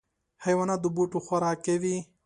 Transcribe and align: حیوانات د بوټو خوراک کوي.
حیوانات 0.45 0.79
د 0.81 0.85
بوټو 0.95 1.19
خوراک 1.27 1.57
کوي. 1.65 1.97